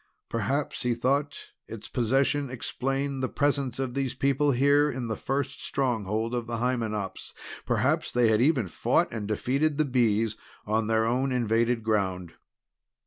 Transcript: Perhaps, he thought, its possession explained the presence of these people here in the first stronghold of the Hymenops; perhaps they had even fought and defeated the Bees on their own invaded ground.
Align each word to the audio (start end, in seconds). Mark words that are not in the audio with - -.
Perhaps, 0.29 0.81
he 0.81 0.95
thought, 0.95 1.51
its 1.67 1.87
possession 1.87 2.49
explained 2.49 3.21
the 3.21 3.29
presence 3.29 3.77
of 3.77 3.93
these 3.93 4.15
people 4.15 4.51
here 4.51 4.89
in 4.89 5.09
the 5.09 5.15
first 5.15 5.61
stronghold 5.63 6.33
of 6.33 6.47
the 6.47 6.57
Hymenops; 6.57 7.35
perhaps 7.67 8.11
they 8.11 8.29
had 8.29 8.41
even 8.41 8.67
fought 8.67 9.09
and 9.11 9.27
defeated 9.27 9.77
the 9.77 9.85
Bees 9.85 10.37
on 10.65 10.87
their 10.87 11.05
own 11.05 11.31
invaded 11.31 11.83
ground. 11.83 12.33